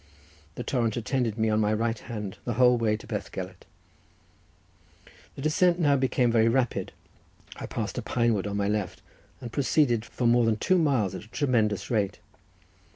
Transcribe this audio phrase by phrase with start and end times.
[0.55, 3.67] The torrent attended me on my right hand the whole way to Bethgelert.
[5.35, 6.91] The descent now became very rapid.
[7.57, 9.03] I passed a pine wood on my left,
[9.41, 12.17] and proceeded for more than two miles at a tremendous rate.